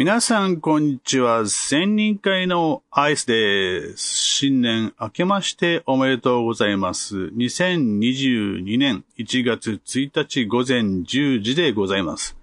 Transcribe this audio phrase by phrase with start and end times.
[0.00, 1.46] 皆さん、こんにちは。
[1.46, 4.16] 千人会のアイスです。
[4.16, 7.18] 新年明けましておめでとうございます。
[7.18, 12.34] 2022年1月1日午前10時でございます。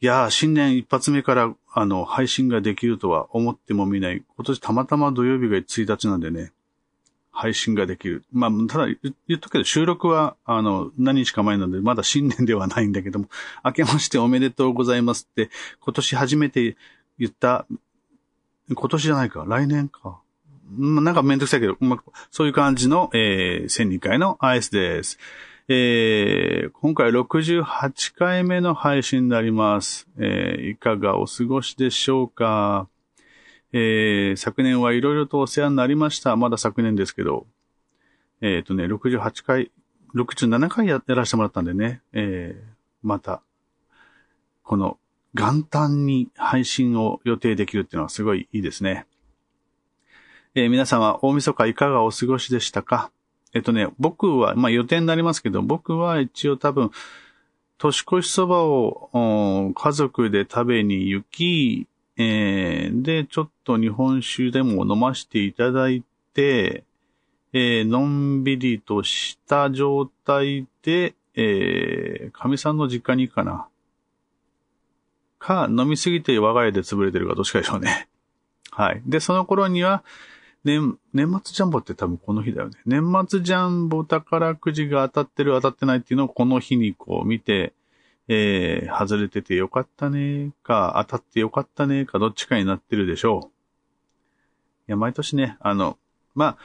[0.00, 4.24] いやー、新年一発目から、あの、配信ができるとは思ってもみない。
[4.36, 6.50] 今年たまたま土曜日が1日なんでね、
[7.32, 8.24] 配信ができる。
[8.32, 8.86] まあ、ただ
[9.28, 13.28] 言っとくけど、収録は、あの、何日か前なので、まだ新年ではないんだけども、
[13.64, 16.76] 明けましておめでとうございますって、今年初めて
[17.18, 17.66] 言った、
[18.72, 20.20] 今年じゃないか、来年か。
[20.78, 25.18] なんかめんどくさいけど、まあ、そういう感じの、えー、1002回のアイスです。
[25.68, 30.08] えー、今回68回目の配信になります。
[30.18, 32.88] えー、いかがお過ごしでしょうか？
[33.72, 36.34] えー、昨年はいろいろとお世話になりました。
[36.36, 37.46] まだ昨年ですけど。
[38.40, 39.70] えっ、ー、とね、68回、
[40.14, 42.68] 67回やらせてもらったんでね、えー、
[43.02, 43.42] また、
[44.62, 44.98] この
[45.34, 49.06] 元旦に配信を予定できるっていうのはすごいいいですね。
[50.54, 53.10] えー、皆様、大晦日いかがお過ごしでしたか？
[53.52, 56.90] えっ、とね、僕は、まあ予定になりますけど、僕は一応多分、
[57.78, 61.86] 年越しそばを家族で食べに行き、
[62.22, 66.04] えー、で、ちょっと日本酒でも飲ませていただい
[66.34, 66.84] て、
[67.54, 73.68] えー、のんびりとした状態で、えー、神さんの実家に行くかな。
[75.38, 78.06] か、飲みすぎて我が家で潰れてるかどっちかでしょうね。
[78.70, 79.02] はい。
[79.06, 80.04] で、その頃には、
[80.62, 82.76] 年、年末ジャンボって多分この日だよね。
[82.84, 87.72] 年末ジャンボ宝くじが当たってる当たってないっていうのをこの日にこう見て、
[88.32, 93.50] えー、外れててよかったねか、当たってよかったねか、どっちかになってるでしょ
[94.86, 94.88] う。
[94.88, 95.98] いや、毎年ね、あの、
[96.36, 96.58] まあ、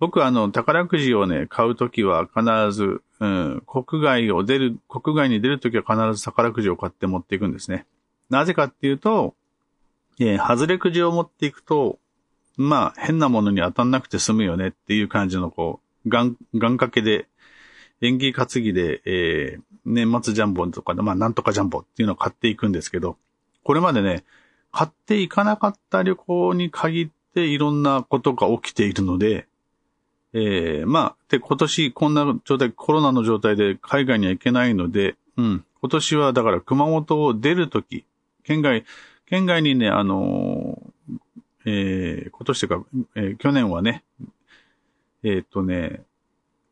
[0.00, 7.86] 僕はあの、宝くじをね、買うときは必ず、うん、国外を出る、国外に出るときは必ず宝くじを買って持っていくんですね。
[8.28, 9.36] なぜかっていうと、
[10.18, 12.00] えー、外れくじを持っていくと、
[12.56, 17.28] まあ、変なものに当たんなくて済むよねっていう感じの、こう、願、願掛けで、
[18.00, 23.16] 演技担ぎで、えー、年末ジャンボとかで、まあ、なんとかジャンボっていうのを買っていくんですけど、
[23.62, 24.24] これまでね、
[24.72, 29.46] 買っていかなかった旅行に限っていろんなことが起きているので、
[30.32, 38.04] えー、まあ、で、今年こんな状態、コロナの状態で海外には行けないので、うん、今年はだから熊本を出るとき、
[38.44, 38.84] 県外、
[39.26, 41.18] 県外にね、あのー、
[41.64, 42.86] えー、今年というか、
[43.16, 44.04] えー、去年はね、
[45.22, 46.02] えっ、とね、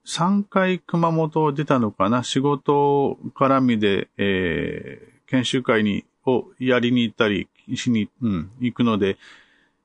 [0.06, 2.22] 3回熊本を出たのかな？
[2.22, 9.18] 仕事絡みで、えー、研修会に、をやりに行ったり、しに、うん、行くので、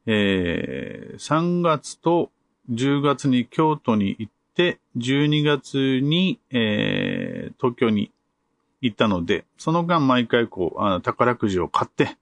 [0.06, 2.32] えー、3月と
[2.72, 8.12] 10月に京都に行って、12月に、えー、東京に
[8.82, 12.18] 行ったので、その間毎回こう、あの宝くじを買って、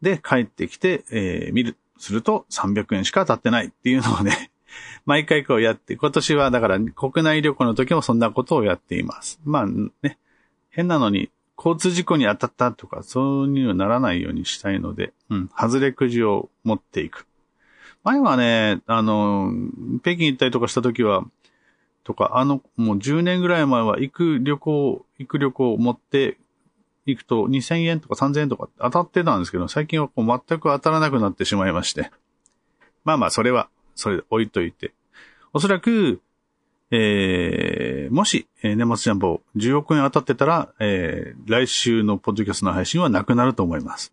[0.00, 1.76] で、帰ってきて、えー、見る。
[2.02, 4.50] すると300円しか当たってないっていうのをね、
[5.06, 9.40] 毎回こうやって、今年はだから国内旅行の時もそんなことをやっています。
[9.44, 10.18] まあね、
[10.70, 17.26] 変なのに交通事故に当たったとか、そういうのならないようにしたいので、うん、外れくじを持っていく。
[18.04, 19.52] 前はね、あの、
[20.02, 21.24] 北京行ったりとかした時は、
[22.04, 26.36] とか、あの、もう10年ぐらい前は行く旅行、行く旅行を持って
[27.06, 32.10] 行くと2000円とか3000円とか当たってたんですけど、最近はこう全く当たらなくなってしまいまして。
[33.04, 34.92] まあまあ、それはそれ置いといて。
[35.52, 36.20] おそらく、
[36.90, 44.12] えー、もし、えー、年末ジャンボ10億円当たってたら、えー、来週のポッドキャストの配信はなくなると思います。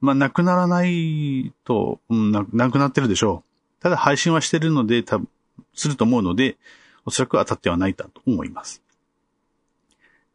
[0.00, 3.82] まあ、なくならないと、うん、な、なくなってるでしょう。
[3.82, 5.28] ただ配信はしてるので、多分、
[5.74, 6.56] すると思うので、
[7.04, 8.82] おそらく当たってはないだと思います。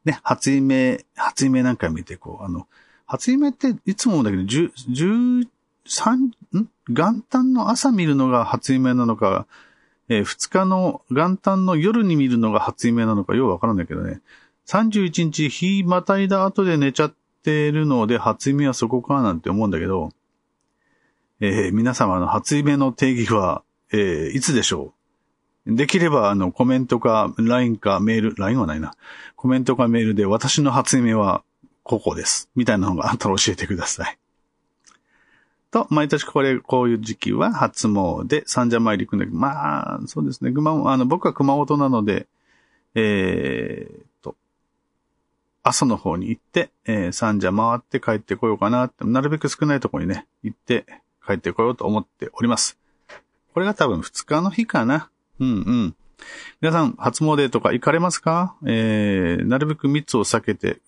[0.05, 2.67] ね、初夢、初夢なんか見て、こう、あの、
[3.05, 5.47] 初夢っていつもだけど、十、十、
[5.87, 6.69] 三、ん？
[6.89, 9.47] 元旦の朝見るのが初夢なのか、
[10.09, 14.21] えー、2日の元旦の夜に見るのが初夢なのかようわからないけどね。
[14.67, 17.13] 31日日またいだ後で寝ちゃっ
[17.43, 20.11] てるので初夢はそこかなんて思うんだけど、
[21.39, 24.97] えー、皆様の初夢の定義は、えー、いつでしょう？
[25.75, 28.95] できれば、あの、コメントか、LINE かメール、LINE はないな。
[29.35, 31.43] コメントかメールで、私の初夢は、
[31.83, 32.49] ここです。
[32.55, 34.17] みたいなのがあったら教えてください。
[35.71, 42.27] と、毎年これ、こういう時期は初詣、三社参り行くんだけど、まあ、そうですね、熊あの、僕は熊本なので、
[42.95, 44.35] えー、と、
[45.63, 50.85] 朝の方に行って、えー、三社回って帰ってこようかなって、なるべく少ないところにね、行って
[51.25, 52.77] 帰ってこようと思っております。
[53.53, 55.09] これが多分二日の日かな。
[55.39, 55.95] うんうん。
[56.61, 58.55] 皆さん、初詣とか行かれますか？
[58.65, 60.79] えー、なるべく密を避けて、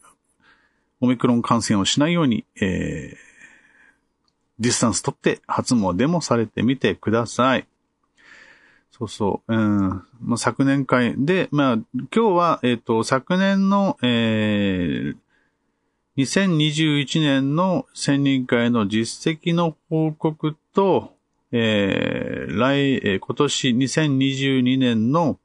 [1.01, 3.28] オミクロン感染をしないように、えー、
[4.59, 7.67] ディスタンス取って初詣もされてみてください。
[8.91, 9.55] そうそう。
[9.55, 9.89] うん。
[10.21, 15.15] まあ、昨年会で、まあ、今日は、えっ、ー、と、昨年の、えー、
[16.17, 21.13] 2021年の専任会の実績の報告と、
[21.53, 25.39] えー、来、えー、今年2022年の、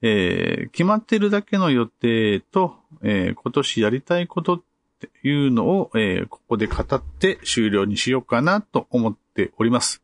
[0.00, 4.62] えー、決まってるだけの予定と、えー、今年やりたいことっ
[5.06, 10.02] っていうのを、えー、ここで語って終了にしようかなと思っております。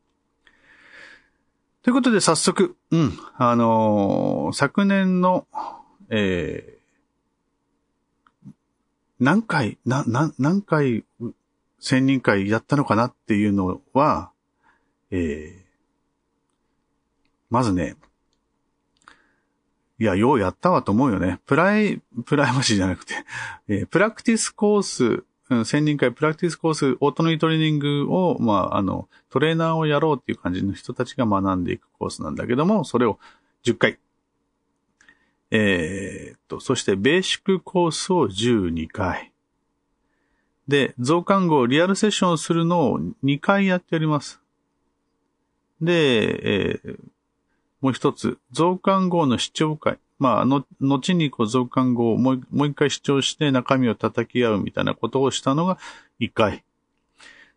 [1.82, 5.46] ということで早速、うん、あのー、昨年の、
[6.08, 8.50] えー、
[9.20, 11.04] 何回、な、な、何回、
[11.78, 14.30] 千人会やったのかなっていうのは、
[15.10, 15.64] えー、
[17.50, 17.96] まずね、
[19.98, 21.40] いや、ようやったわと思うよね。
[21.46, 23.14] プライ、プライマシーじゃなくて、
[23.68, 25.24] えー、プラクティスコース
[25.64, 33.20] 千人会プラクティスコース、オートノイトレーニングを、まあ、あの、トレーナーをやろうっていう感じの人たちが学んでいくコースなんだけども、それを
[33.64, 33.98] 10回。
[35.52, 39.32] えー、っと、そしてベーシックコースを12回。
[40.66, 44.40] で、増刊号、リアルセッションをするのを2回やっております。
[45.80, 46.98] で、えー、
[47.86, 49.98] もう一つ、増刊号の視聴会。
[50.18, 55.78] まあ、の、後にこう増刊後をもうもう一回主張して中身を叩き合うみたいなことをしたのが
[56.18, 56.64] 一回。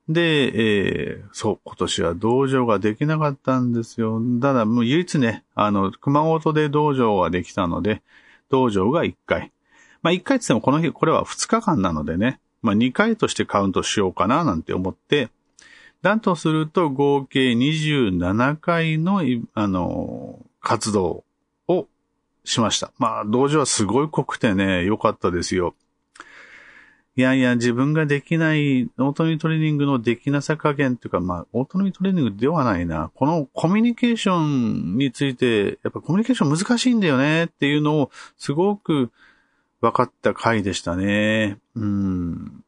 [0.07, 4.21] で、えー、そう、今年は道場ができなかったんですよ。
[4.39, 8.03] ただ、もう唯一ね、あの、熊本で道場ができたので、
[8.51, 9.51] 道場が一回。
[10.03, 15.29] まあ一回って言ってもこの日、これは二日間なのでね、まあ二回としてカウントしようかななんて思って、
[16.01, 19.21] だとすると合計27回の、
[19.53, 21.23] あの、活動
[21.67, 21.87] を
[22.45, 22.91] しました。
[22.97, 25.75] まあ、道場はすごい濃くてね、良かったですよ。
[27.15, 33.11] いやいや、自分ができない、オートミトレーニングのできなさ加減っていうか、まあ、オートミトレーニングではないな。
[33.13, 39.11] このコミュニケーションについて、やっぱコミュニケーション難しいんだよねっていうのを、すごく
[39.81, 41.57] 分かった回でしたね。
[41.75, 42.63] うん。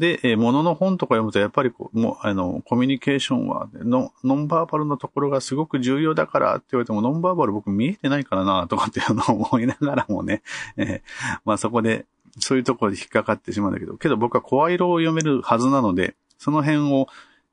[0.00, 10.40] で、えー、ものの本とか読むと、やっぱりこ、もう、あの、コミュニケーションはノ、ノンバーバルのところがすごく重要だからって言われても、ノンバーバル僕見えてないからな、とかっていうのを 思いながらもね、
[10.78, 12.06] えー、まあそこで、
[12.38, 17.06] そういうところで引っかかってしまうんだけど、けど僕は声色を読めるはずなので、その辺を、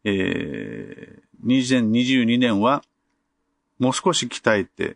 [0.05, 2.81] えー、2022年は、
[3.77, 4.95] もう少し鍛えて、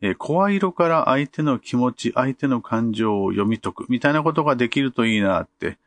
[0.00, 5.78] えー、声色から相手の気持ち、相手の感情を読み解く、みたいなことができるといいなって、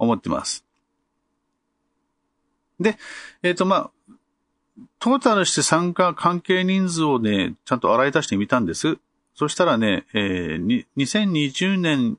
[0.00, 0.64] 思ってます。
[2.80, 2.98] で、
[3.42, 3.90] えっ、ー、と、まあ、
[4.98, 8.98] トータルして参加関係人数をね、ちゃんと洗い出してみたんです。
[9.34, 12.18] そしたらね、えー、2020年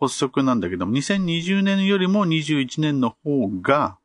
[0.00, 3.98] 発足なんだけども、2020年よりも21年の方が、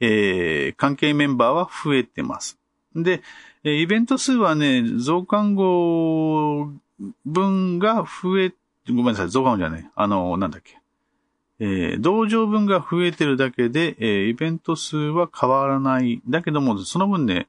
[0.00, 2.58] えー、関係メンバーは増えてます。
[2.94, 3.22] で、
[3.64, 6.70] イベント数はね、増刊号
[7.24, 8.54] 分が増え、
[8.88, 9.90] ごめんなさい、増刊号じゃない。
[9.94, 10.78] あの、なんだっけ。
[11.60, 16.20] えー、同情分が増えてるだけで、えー、イベント数は変わらない。
[16.28, 17.48] だけども、その分ね、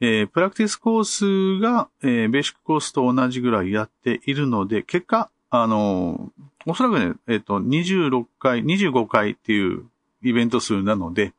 [0.00, 9.84] えー、プラクティスコースが、えー、ベーシックコースと同じぐらいやっているので、結果、あのー、おそらくね、えっ、と、26回、25回っていう
[10.22, 11.32] イベント数なので、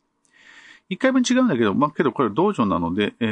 [0.89, 3.25] 1回分違うんだけど、まあ、けどこれ道場なので、え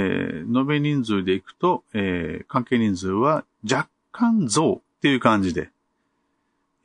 [0.45, 5.69] ー、延べ人数でいくと、えー、関係人数は若干増っていう感じで、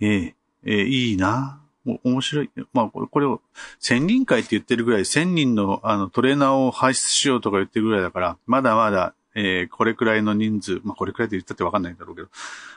[0.00, 1.60] えー、えー、いいな
[2.04, 2.50] 面白い。
[2.72, 3.40] まあ、これを、
[3.78, 12.28] 千人会って言ってるぐらい、千人のあのトレーナーを輩出しようとか言ってるぐらいだから、まだまだ、えー、これくらいの人数、まあ、これくらいって言ったってわかんないんだろうけど、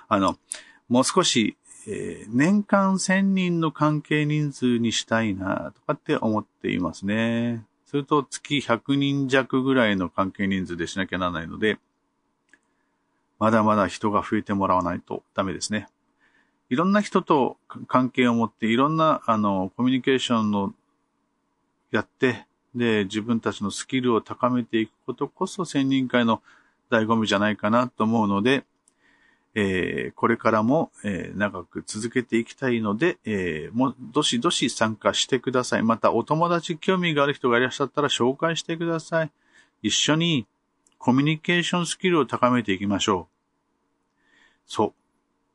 [0.07, 0.37] あの、
[0.89, 7.65] もう少し、えー、年間千人の関係人数にしたいな、とかって思っていますね。
[7.85, 11.77] すると月100人弱ぐらいの関係人数でしなきゃならないので、
[13.39, 15.87] まだまだ人が増えてもらわないとダメですね。
[16.73, 20.73] いろんな人と関係を持って、いろんな、あの、コミュニケーションの、
[21.91, 26.41] やって、で、自分たちのスキルを高めていくことこそ、専任会の
[26.89, 28.63] 醍醐味じゃないかなと思うので、
[29.53, 35.83] えー、これからも、えー、長く続けていきたいので、えー、も、どしどし参加してください。
[35.83, 39.31] また、お友達興味がある人がいらっしゃったら紹介してください。
[39.83, 40.47] 一緒に
[40.97, 43.33] コミュニケーションスキルを高めていきましょう。
[44.65, 45.02] そう。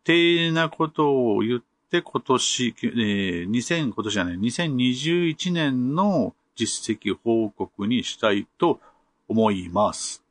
[0.09, 8.81] 定なことを言って今年、えー、2000、今年じゃない、2021年の実績報告にしたいと
[9.29, 10.25] 思います。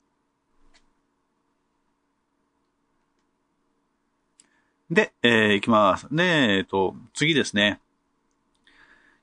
[4.90, 6.08] で、えー、いきます。
[6.12, 7.80] で、え、ー、と、次ですね。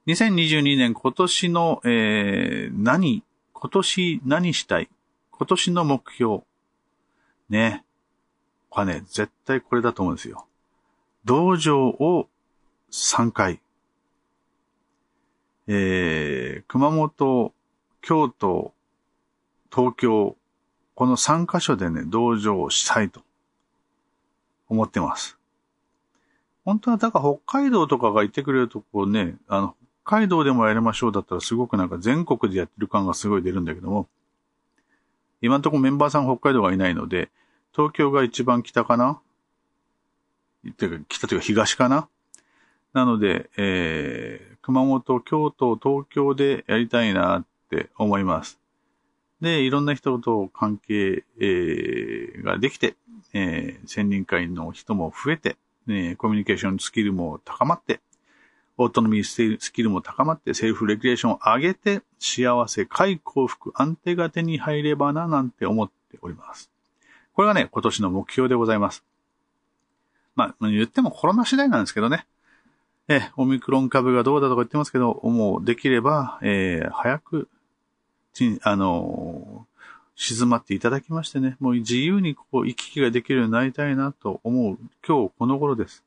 [0.07, 4.89] 2022年今年の、えー、何、今年何したい
[5.33, 6.43] 今年の目標。
[7.49, 7.85] ね。
[8.75, 10.47] これね、絶対これだと思うんですよ。
[11.25, 12.29] 道場を
[12.91, 13.61] 3回。
[15.69, 17.55] えー、熊本、
[18.03, 18.75] 京都、
[19.73, 20.37] 東京、
[20.97, 23.23] この3カ所でね、道場をしたいと
[24.69, 25.39] 思ってます。
[26.65, 34.09] 本当は、だから北海道とかが行ってくれるとこね、あの、北海道でもやりましょうだったらすごくなんか全国でやってる感がすごい出るんだけども、
[35.43, 37.31] 今のとこメンバーさん北海道がいないので、
[37.75, 39.21] 東京が一番北かな？
[40.77, 42.09] てか、北というか東かな？
[42.93, 48.61] なので、えー、熊本、京都、東京でやりたいなって思います。
[49.41, 52.95] で、いろんな人と関係、えー、ができて、
[53.33, 58.01] えー、専任会の人も増えて、ね、コミュニケーションスキルも高まって、
[58.79, 66.71] オートノミースキルも高まって、セルフレギュレーションを上げて、幸せ、快幸福、安定が手に入ればな、なんて思っております。
[67.35, 69.05] これがね、今年の目標でございます。
[70.37, 72.27] まあ、言ってもコロナ次第なんですけどね。
[73.09, 77.49] え、オミクロン株がどうだとか言ってますけど、もうできれば、えー、早く、
[78.33, 79.67] ちあの
[80.17, 86.05] 静まっていただきましてね、もう自由にこう行き来ができるようになりたいなと思う今日この頃です。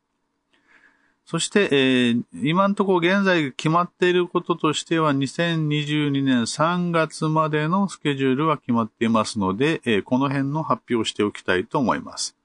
[1.29, 12.38] そして、えー、今のところ現在決まっていることとしては、2022年3月までのスケジュールは決まっていますので、えー、この辺の発表をしておきたいと思います。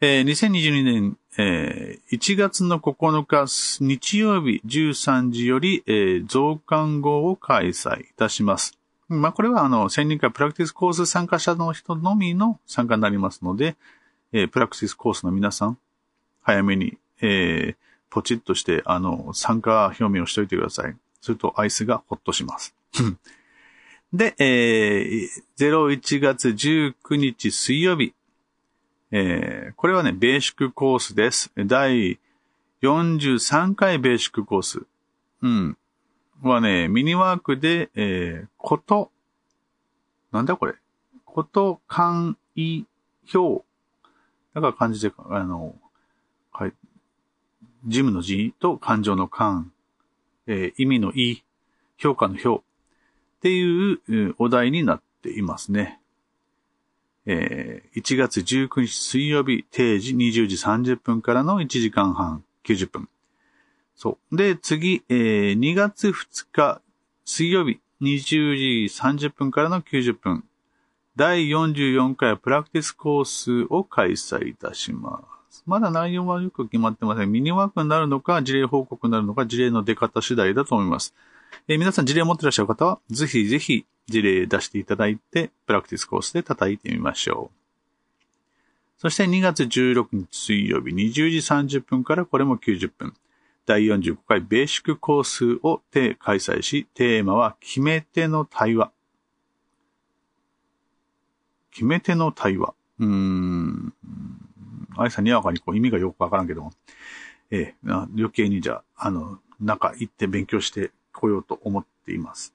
[0.00, 3.48] えー、2022年、えー、1月の9日
[3.84, 8.78] 日曜日13時より、えー、増刊号を開催いたします。
[9.08, 13.74] まあ、これは、あの、1000人会プラクティスコース参加者の人のみの参加になりますので、
[14.32, 15.78] えー、プラクティスコースの皆さん、
[16.40, 17.76] 早めに、えー、
[18.10, 20.96] ポチッとして、あの、参加表明をしておいてください。
[21.20, 22.74] するとアイスがホッとします。
[24.12, 28.14] で、えー、01月19日水曜日。
[29.12, 31.52] えー、これはね、ベーシックコースです。
[31.56, 32.18] 第
[32.82, 34.82] 43回ベーシックコース。
[35.42, 35.76] うん。
[36.42, 39.10] はね、ミニワークで、えー、こと、
[40.32, 40.74] なんだこれ？
[41.24, 42.86] こと、簡易
[43.32, 43.64] 表。
[44.54, 45.76] だから漢字で、あの、
[46.52, 46.72] はい。
[47.86, 49.72] 事務の字と感情の感、
[50.46, 51.42] えー、意味の意、
[51.96, 56.00] 評価の評っていうお題になっていますね。
[57.26, 63.08] えー、1月19日水曜日定時20時30分からの1時間半90分。
[63.94, 64.36] そう。
[64.36, 66.80] で、次、えー、2月2日、
[67.24, 70.44] 水曜日、20時30分からの90分。
[71.16, 75.39] 第44回プラクティスコースを開催いたします。
[75.66, 77.32] まだ内容はよく決まってません。
[77.32, 81.14] ミニワークになるのか、事例報告になるのか、事例の出方次第だと思います。
[81.68, 87.60] えー、皆さん事例を持ってらっしゃる方は、ぜひぜひ事例出していただいて、プラクティスコースで叩いてみましょう。
[88.98, 93.14] そして2月16日水曜日20時30分からこれも90分。
[93.64, 98.90] 第45回ベーシックコースを開催し、テーマは決め手の対話。
[101.70, 102.74] 決め手の対話。
[102.98, 103.89] うーん。
[105.02, 106.72] あいさんにわかにこう意味がよくわからんけども。
[107.50, 112.54] ええ、余計にじゃあ、あの、中行って勉強してこようと思っています。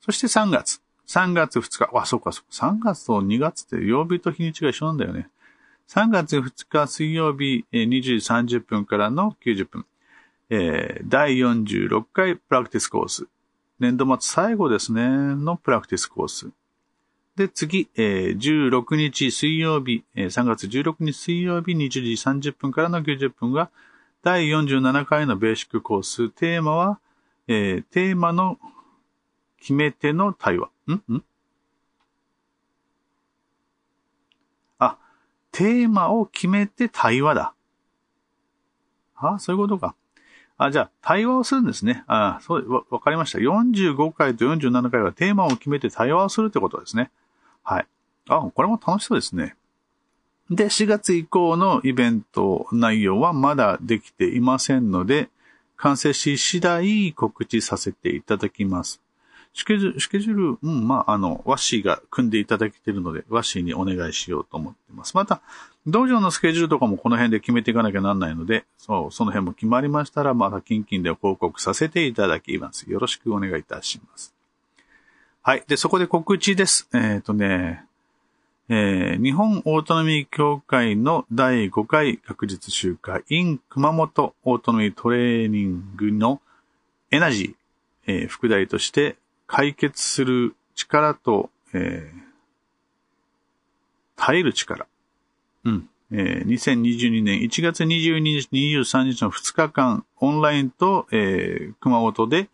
[0.00, 0.80] そして3月。
[1.06, 1.90] 3月2日。
[1.92, 2.66] あ、そうか、そうか。
[2.68, 5.28] 3月と2月って曜日と日にちが一緒なんだよね。
[5.88, 8.12] 3月2日水曜日20時
[8.58, 9.86] 30分からの90分。
[10.50, 13.26] えー、第46回プラクティスコース。
[13.80, 16.50] 年度末最後ですね、のプラクティスコース。
[17.36, 22.00] で、次、えー、16日水曜日、えー、3月16日水曜日20時
[22.50, 23.70] 30分からの90分が、
[24.22, 26.30] 第47回のベーシックコース。
[26.30, 27.00] テーマは、
[27.48, 28.58] えー、テーマの
[29.58, 30.70] 決め手の対話。
[30.86, 30.92] ん？
[30.92, 31.24] ん？
[34.78, 34.96] あ、
[35.50, 37.54] テーマを決めて対話だ。
[39.16, 39.96] あ、そういうことか。
[40.56, 42.04] あ、じゃあ、対話をするんですね。
[42.06, 43.38] あそう、わ、わかりました。
[43.38, 47.10] 45回と47回はテーマを決めて対話をするってことですね。
[47.64, 47.86] はい。
[48.28, 49.56] あ、これも楽しそうですね。
[50.50, 55.30] で、4月以降のイベント内容はまだできていませんので、
[55.76, 59.00] 完成し次第告知させていただきます。
[59.54, 65.14] スケジュール、スケジュール、うん、まあ、あの、ワッシーが組んでいただけているので、ワッシーにお願いしようと思っています。
[65.14, 65.42] また、
[65.86, 72.90] 道場のスケジュールとかもこの辺で決めていかなきゃなんないので、そう、その辺も決まりましたら、また近々で報告させていただきます。
[72.90, 74.33] よろしくお願いいたします。
[75.46, 75.64] はい。
[75.68, 76.88] で、そこで告知です。
[76.94, 77.84] えっ、ー、とね、
[78.70, 86.40] えー、日本オートノミー協会の第5回学術集会 in 熊本オートノミートレーニングの
[87.10, 92.20] エナジー、えー、副題として解決する力と、えー、
[94.16, 94.86] 耐える力。
[95.64, 95.90] うん。
[96.10, 102.48] えー、2022年1月22日、23日の2日間、オンラインと、えー、熊本で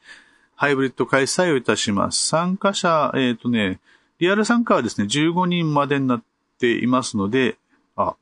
[0.61, 2.23] ハイブリッド開催をいたします。
[2.23, 3.81] 参加者、えっ、ー、とね、
[4.19, 6.23] リアル参加はですね、15人までになっ
[6.59, 7.57] ていますので、
[7.97, 8.15] あ、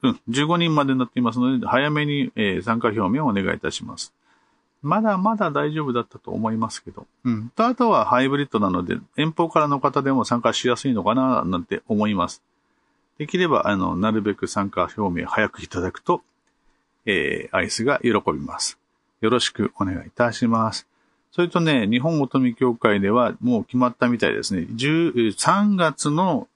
[0.00, 4.14] うん、15人までになっていますので、早めに、えー、参加表明をお願いいたします。
[4.80, 7.06] まだまだ大丈夫だったと思いますけど。
[7.24, 7.50] うん。
[7.50, 12.42] と、あとはハイブリッドなので、遠方からの方でも参加しやすいのかな、なんて思います。
[13.18, 16.22] できれば、あの、なるべく参加表明早くいただくと、
[17.04, 18.79] えー、アイスが喜びます。
[19.20, 20.86] よろしくお願いいたします。
[21.32, 24.66] それとね、日本乙女協会ではもう決まったみたいですね。
[24.70, 26.48] 3月の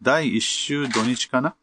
[0.00, 1.54] 第1週土日かな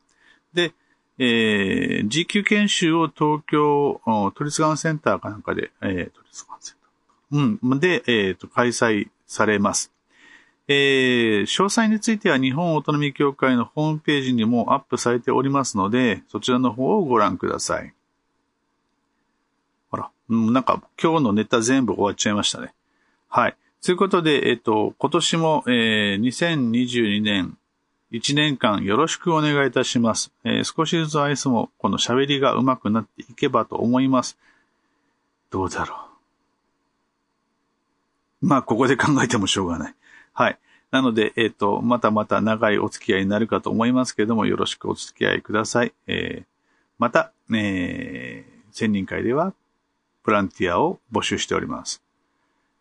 [0.54, 0.74] で、
[1.18, 4.02] えー、G 級研修を東京
[4.36, 6.76] 都立がんセンターかなんかで、えー、都立がんセン
[7.32, 7.72] ター。
[7.72, 7.80] うん。
[7.80, 9.92] で、えー、と、開催されます。
[10.68, 17.94] えー、詳細については日本オートノミ協会のホームページにもアップされておりますので、そちらの方をご覧ください。
[20.30, 22.74] ほら、なんか今日のネタ全部終わっちゃいましたね。
[23.28, 23.56] はい。
[23.84, 27.58] ということで、えっ、と、今年も、えー、2022年
[28.12, 30.32] 1年間よろしくお願いいたします。
[30.44, 34.38] えー、少しずつアイスもこの喋りが上手くなっていけばと思います。
[35.52, 35.96] どうだろ
[38.42, 38.48] う。
[38.48, 39.96] まあ、ここで考えてもしょうがない。
[40.34, 40.58] はい。
[40.92, 45.94] なので、えっ、と、またまた長いお付き合いになるかと思いますけれども、よろしくお付き合いください。
[46.08, 46.46] えー、
[46.98, 49.54] また、えー、専任会では、
[50.24, 52.02] ボランティアを募集しております。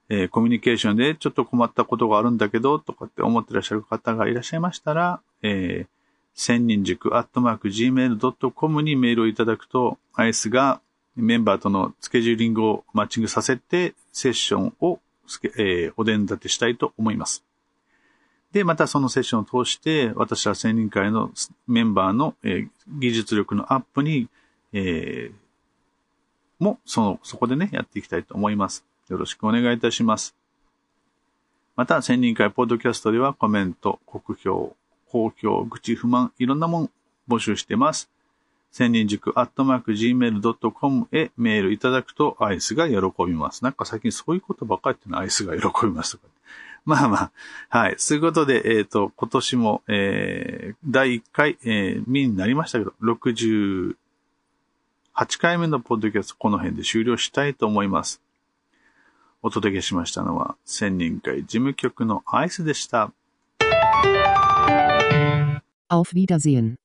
[0.08, 5.86] えー、コミュニケーションでちょっと困ったことがあるんだけど、とかって思ってらっしゃる方がいらっしゃいましたら、えー、
[6.34, 10.80] 千人塾アットマーク gmail.com にメールをいただくと、アイスが
[11.16, 15.00] メンバーとのスケジューリングをマッチングさせて、セッションを
[15.56, 17.44] えー、お伝立てしたいと思います。
[18.52, 21.30] で、またそのセッションを通して、私は専任会の
[21.66, 24.28] メンバーの、えー、技術力のアップに、
[24.72, 25.32] えー、
[26.58, 28.84] も、その、そこでね、やっていきたいと思います。
[29.08, 30.34] よろしくお願いいたします。
[31.76, 34.74] また、専任会ポッドキャストではコメント、国評、
[35.10, 36.90] 公共、愚痴、不満、いろんなもん
[37.28, 38.10] 募集してます。
[38.70, 43.64] 千人塾アットマーク gmail.com へメールいただくとアイスが喜びます。
[43.64, 46.24] なんか最近そういうことばっかりってのアイスが喜びますとか。
[46.84, 47.22] まあま
[47.70, 47.94] あ、はい。
[47.98, 52.94] そういうことで、えっ、ー、と、今年も、えー、第1回、えー、見になりましたけど、
[55.20, 58.22] 8回目のポッドキャスト、この辺で終了したいと思います。
[59.42, 63.12] お届けしましたのは、千人会事務局のアイスでした。
[65.90, 66.78] Auf Wiedersehen.